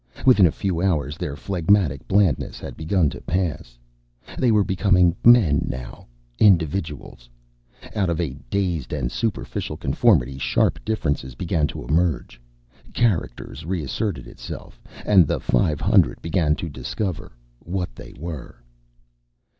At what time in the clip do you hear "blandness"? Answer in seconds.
2.07-2.59